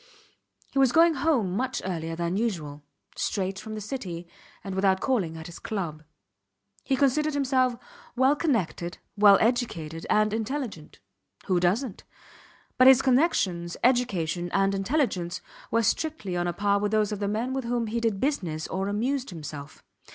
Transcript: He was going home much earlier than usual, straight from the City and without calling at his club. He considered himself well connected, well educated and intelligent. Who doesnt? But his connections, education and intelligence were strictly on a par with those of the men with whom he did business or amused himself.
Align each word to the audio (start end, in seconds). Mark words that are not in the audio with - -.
He 0.71 0.79
was 0.79 0.91
going 0.91 1.13
home 1.13 1.55
much 1.55 1.79
earlier 1.85 2.15
than 2.15 2.35
usual, 2.35 2.81
straight 3.15 3.59
from 3.59 3.75
the 3.75 3.79
City 3.81 4.27
and 4.63 4.73
without 4.73 4.99
calling 4.99 5.37
at 5.37 5.45
his 5.45 5.59
club. 5.59 6.01
He 6.83 6.95
considered 6.95 7.35
himself 7.35 7.75
well 8.15 8.35
connected, 8.35 8.97
well 9.15 9.37
educated 9.39 10.07
and 10.09 10.33
intelligent. 10.33 10.97
Who 11.45 11.59
doesnt? 11.59 12.03
But 12.79 12.87
his 12.87 13.03
connections, 13.03 13.77
education 13.83 14.49
and 14.53 14.73
intelligence 14.73 15.39
were 15.69 15.83
strictly 15.83 16.35
on 16.35 16.47
a 16.47 16.53
par 16.53 16.79
with 16.79 16.91
those 16.91 17.11
of 17.11 17.19
the 17.19 17.27
men 17.27 17.53
with 17.53 17.65
whom 17.65 17.85
he 17.85 17.99
did 17.99 18.19
business 18.19 18.67
or 18.67 18.87
amused 18.87 19.29
himself. 19.29 19.83